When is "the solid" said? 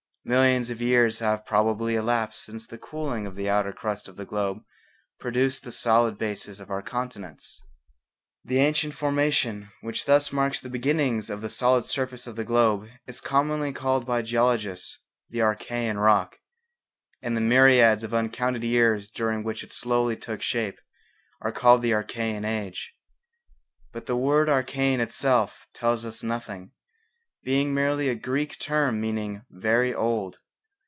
5.63-6.15, 11.41-11.85